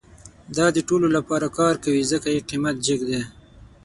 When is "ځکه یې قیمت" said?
2.11-2.75